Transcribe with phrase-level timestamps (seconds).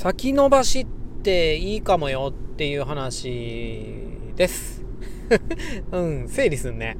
[0.00, 0.86] 先延ばしっ
[1.22, 3.84] ていいかもよっていう話
[4.34, 4.82] です。
[5.92, 6.96] うん、整理すんね。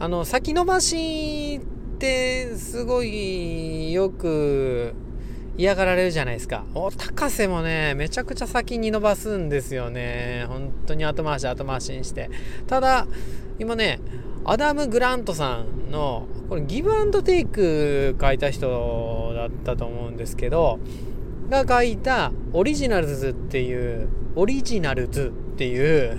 [0.00, 1.60] あの、先延ばしっ
[2.00, 4.92] てすごいよく
[5.56, 6.64] 嫌がられるじゃないですか。
[6.74, 10.46] お、高瀬もね、めちゃくちゃ先に伸ばすんですよね。
[10.48, 12.28] 本当に後回し後回しにして。
[12.66, 13.06] ただ、
[13.60, 14.00] 今ね、
[14.44, 20.80] アダム・グラントさんの、これギブアンドテイク書いた人だったと思うんですけど、
[21.50, 26.18] が書いたオリジナルズっていう、オリジナルズっていう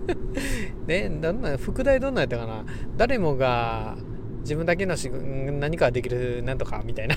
[0.86, 2.64] ね、どんな、副題どんなやったかな
[2.96, 3.96] 誰もが
[4.40, 7.16] 自分だけのし何かできるなんとかみたいな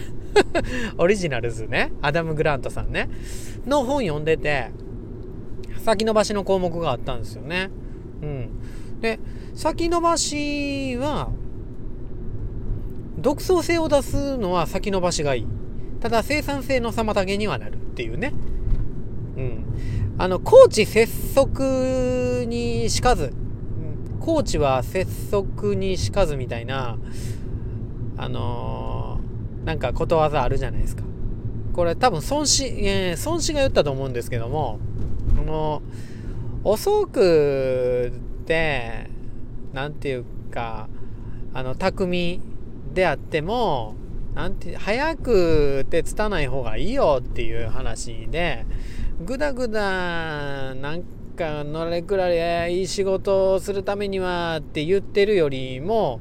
[0.98, 1.92] オリジナルズね。
[2.02, 3.10] アダム・グラントさんね。
[3.66, 4.72] の本読んでて、
[5.84, 7.70] 先延ばしの項目があったんですよね。
[8.22, 8.50] うん。
[9.02, 9.20] で、
[9.54, 11.30] 先延ばしは、
[13.20, 15.48] 独創性を出すのは先延ばしがいい。
[16.00, 18.34] ただ生産性の妨げにはなるっていうね。
[19.38, 19.66] うん。
[20.18, 23.34] あの、高知拙速にしかず、
[24.20, 26.98] 高知は拙速にしかずみたいな、
[28.18, 31.04] あのー、なんかことわざあるじゃないですか。
[31.74, 34.80] これ多分孫子、えー、孫子が言ったと思うんですけども、
[35.38, 35.82] この、
[36.64, 38.12] 遅く
[38.46, 39.10] て、
[39.74, 40.90] なんていうか、
[41.54, 42.08] あの、巧
[42.94, 43.96] であっても、
[44.38, 48.68] なんて、早くてつたない方がいいよっていう話で、
[49.26, 51.04] ぐだぐだ、なん
[51.36, 56.20] か、のれくられいい仕事をするためにはって言ってるよりも、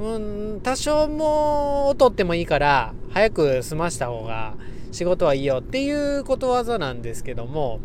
[0.00, 4.54] うん、多少も劣ってもいいから、早く済ました方が
[4.90, 7.78] 仕事はいいよっていうことわざなんですけども、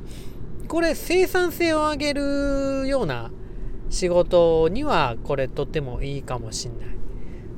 [0.69, 3.29] これ生産性を上げるような
[3.91, 7.00] 仕事にはこれとってもいいかもしんない。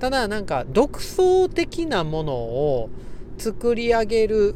[0.03, 2.89] ただなんか独創的なものを
[3.37, 4.53] 作り上げる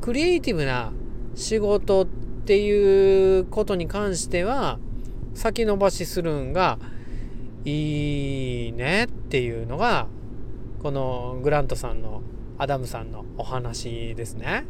[0.00, 0.90] クリエイティブな
[1.36, 4.80] 仕事っていうことに関しては
[5.34, 6.80] 先延ばしするんが
[7.64, 10.08] いいねっていうのが
[10.82, 12.22] このグラントさんの
[12.58, 14.64] アダムさんのお話ですね。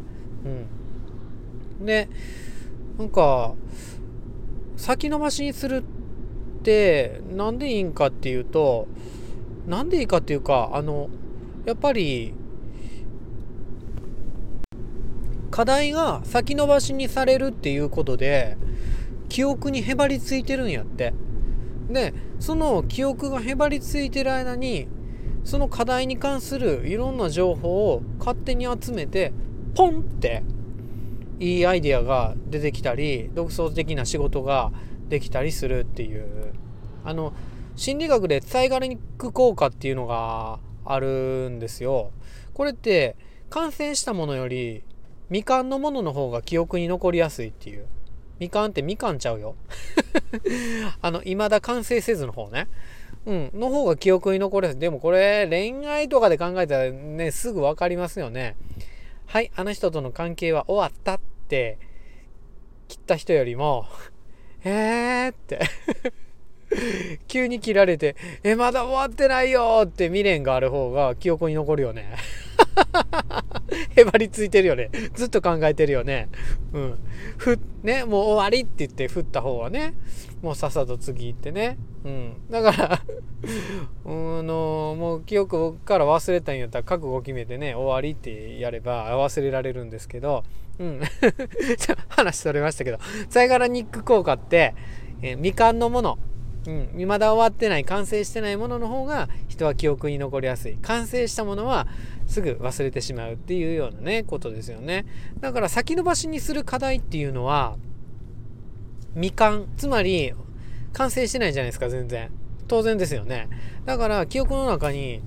[1.81, 1.87] うん。
[1.87, 2.11] で、
[2.99, 3.55] なんか、
[4.77, 5.83] 先延ばしにする
[6.59, 8.88] ってなんでいいんかっていうと、
[9.69, 11.11] なんでいいかっていうか、あの、
[11.67, 12.33] やっぱり、
[15.51, 18.56] 課題が先延ばしにされるっていうことで、
[19.29, 21.12] 記憶にへばりついてるんやって。
[21.91, 24.89] で、その記憶がへばりついてる間に、
[25.45, 29.35] その課題に関するいろんな情報を勝手に集めて、
[29.75, 30.45] ポンって
[31.41, 34.73] いいアイデアが出てきたり、独創的な仕事が
[35.11, 36.55] できたりするっていう。
[37.05, 37.35] あの、
[37.78, 42.11] 心理学で伝えガニック効果っていうのがあるんですよ。
[42.53, 43.15] これって
[43.50, 44.83] 感染したものより
[45.28, 47.87] 未完のものの方が記憶に残りやすいっていう。
[48.41, 49.55] 未完ってみかんちゃうよ。
[51.00, 52.67] あの、未だ完成せずの方ね。
[53.27, 53.50] うん。
[53.55, 54.81] の方が記憶に残りやすい。
[54.81, 58.56] でもこれ恋愛とかで考えたらね、すぐわかりますよね。
[59.27, 61.78] はい、あの人との関係は終わったって
[62.88, 63.87] 切った人よりも、
[64.65, 65.61] えーって
[67.29, 72.17] 急に切られて、え、まだ終わってないよって未練がある方が記憶に残るよね。
[73.97, 74.91] へばりついてるよね。
[75.15, 76.29] ずっと考えてるよね。
[76.73, 76.99] うん。
[77.37, 79.95] ふ、ね、もう終わりって言って振った方はね、
[80.43, 81.79] もうさっさと次行ってね。
[82.05, 82.37] うん。
[82.51, 83.03] だから
[84.05, 90.45] うん、 の、もう記憶から忘れたんやったら覚悟決めてね、終わりってやれば忘れられるんですけど、
[90.79, 91.00] うん。
[92.09, 92.99] 話それましたけど、
[93.29, 94.75] サイガラニック効果って、
[95.23, 96.19] えー、未完のもの、
[96.67, 100.77] うん、未だ終わってない完成してないものの方が人は記憶に残りやすい。
[100.83, 101.87] 完成したものは
[102.27, 105.07] すぐ忘れてしまうっていうようなねことですよね。
[105.41, 107.77] だから先延ばしにする課題っていうのは
[109.15, 109.67] 未完。
[109.77, 110.35] つまり
[110.93, 112.31] 完成してないじゃないですか全然。
[112.67, 113.49] 当然ですよね。
[113.87, 115.23] だから記憶の中に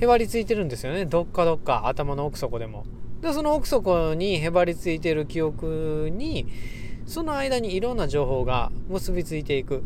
[0.00, 1.06] へばりついてるんですよね。
[1.06, 2.84] どっかどっか頭の奥底でも。
[3.22, 6.46] でその奥底にへばりついてる記憶に
[7.06, 9.82] その間にいろんな情報が結びついていく。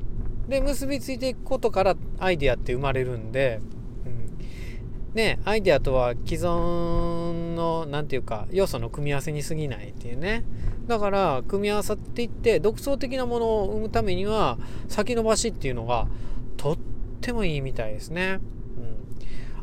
[0.48, 3.60] で、結びついていくことからアイデアって生まれるんで、
[4.06, 10.44] うん、ね、アイデアとは既存の、何て言うか、要素の組み合わせに過ぎないっていうね。
[10.86, 14.58] だから、組み合わさっていって、独創的なものを生むためには、
[14.88, 16.08] 先延ばしっていうのが、
[16.56, 16.78] とっ
[17.20, 18.40] てもいいみたいですね。
[18.76, 18.96] うん。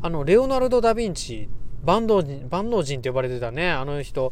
[0.01, 1.49] あの、レオナルド・ダ・ヴィンチ、
[1.83, 4.31] 万能人、万能人って呼ばれてたね、あの人、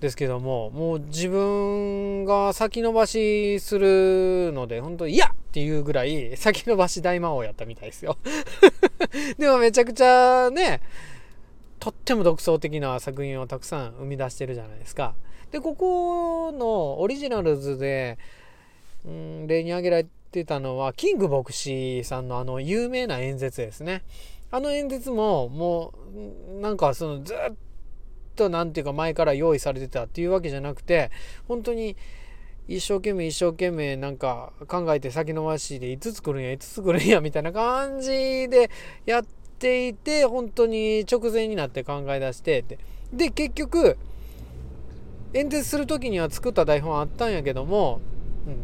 [0.00, 8.18] ですけども、もう自分が先延ばしするので、本当いやっていうぐらい先延ばし大魔王やったみたいですよ
[9.38, 10.80] でもめちゃくちゃね、
[11.78, 15.14] とっても独創的な作品をたくさん生み出してるじゃないですか。
[15.52, 18.18] でここのオリジナルズで、
[19.04, 24.02] うん、例に挙げられてたのはキング牧師さんのあの有名な演説ですね。
[24.50, 25.94] あの演説もも
[26.56, 27.36] うなんかそのずっ
[28.34, 31.12] と何て言うか前から用意されてたっていうわけじゃなくて
[31.46, 31.96] 本当に
[32.66, 38.08] 一生懸命一生懸命なんか考えて先延ばしで5つ来るんや5つ来るんやみたいな感じ
[38.48, 38.70] で
[39.04, 39.24] やっ
[39.58, 42.78] ていて本当に直前になって考え出してって。
[43.12, 43.96] で結局
[45.34, 48.00] 演説する時には作った台本あったんやけども、
[48.46, 48.56] うん、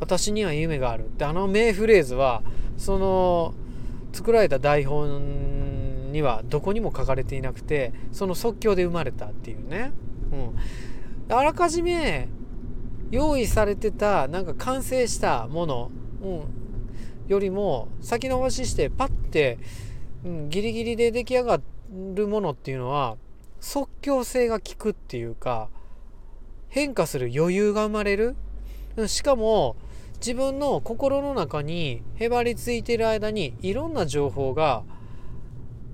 [0.00, 2.42] 私には夢があるってあの名フレーズは
[2.76, 3.54] その
[4.12, 9.92] 作られた台本にはどこにも書かれていなくてその即興で生まれたっていうね、
[10.32, 12.28] うん、あらかじめ
[13.10, 15.90] 用意されてたなんか完成したもの、
[16.22, 16.42] うん、
[17.28, 19.58] よりも先延ばししてパッて、
[20.24, 21.60] うん、ギリギリで出来上が
[22.14, 23.16] るものっていうのは
[23.60, 25.68] 即興性が効くっていうか
[26.68, 28.36] 変化する余裕が生まれる。
[29.06, 29.76] しかも
[30.18, 34.82] 自分の心の中にへばりついてる間にいろんな情報が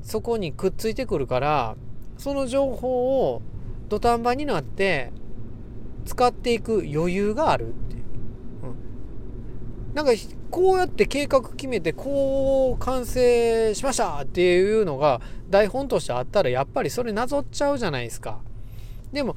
[0.03, 1.77] そこにくっついてくるから
[2.19, 3.43] その情報を
[3.89, 5.13] 土壇場になって
[6.07, 8.03] 使っていく余裕があるっていう、
[9.89, 10.13] うん、なんか
[10.51, 15.21] こうやって計画決めてこう完成しましたっていうのが
[15.51, 18.39] 台本としてあったらやっぱりそれなぞっちゃうじゃないですか。
[19.13, 19.37] でも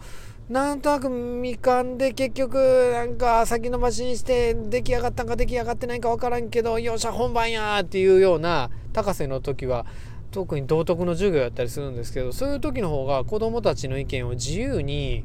[0.50, 9.86] なんとなくみかんで結局なんか先延ばしにして出来上がったんか出来上がってないか分からんけどよっしゃ本番やっていうような高瀬の時は
[10.32, 15.24] 特に道徳の授業やったりするんですけどそういう時の方が子どもたちの意見を自由に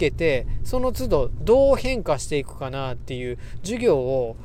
[0.00, 4.36] けてその都度どう変化していくかなっていう授業を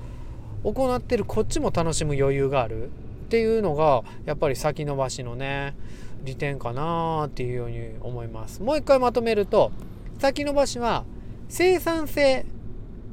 [0.64, 2.90] 行ってるこっちも楽しむ余裕があるっ
[3.30, 5.76] ていうのがやっぱり先延ばしのね
[6.24, 8.62] 利点かなっていうように思います。
[8.62, 9.72] もう一回まとめると
[10.20, 11.06] 先延ばしは
[11.48, 12.46] 生産性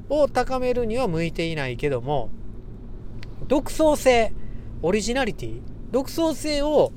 [0.08, 2.30] を高めるには向いていないけども
[3.46, 4.32] 独創性
[4.82, 5.60] オリジナリティ
[5.90, 6.92] 独創性を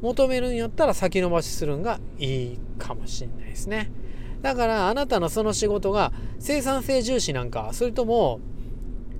[0.00, 3.90] 求めるんやったら先延ばしするんがいいかもしれないですね
[4.42, 8.40] だからあなたのその仕事が生産性重視なんかそれとも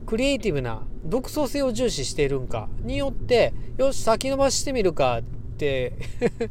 [0.07, 5.23] クリエイティブな独創性を重視しているんかによってよし先延ばしてみるかっ
[5.57, 5.93] て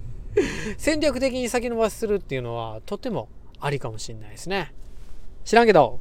[0.77, 3.27] 戦略的に先延ばしするっていうのはとても
[3.59, 4.73] ありかもしれないですね。
[5.43, 5.99] 知らんけど。